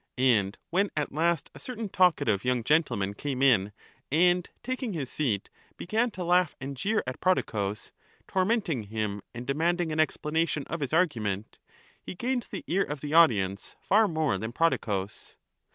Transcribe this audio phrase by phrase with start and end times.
[0.17, 3.71] And when at last a certain talkative young gentleman came in,
[4.11, 7.91] and, taking his seat, began to laugh and jeer at Prodicus,
[8.27, 11.59] tormenting him and demanding an explanation of his argument,
[12.01, 15.37] he gained the ear of the audience far more than Prodicus.